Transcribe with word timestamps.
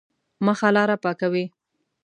مخه 0.45 0.69
لاره 0.75 0.95
پاکوي. 1.03 1.45